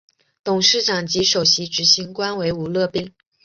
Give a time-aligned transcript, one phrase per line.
[0.43, 3.13] 董事长及首席执行官为吴乐斌。